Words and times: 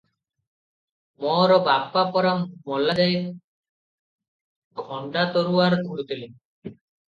ମୋର 1.25 1.57
ବାପା 1.67 2.05
ପରା 2.15 2.31
ମଲାଯାଏ 2.47 3.21
ଖଣ୍ଡା 4.85 5.29
ତରୁଆର 5.39 5.83
ଧରୁଥିଲେ?" 5.87 6.35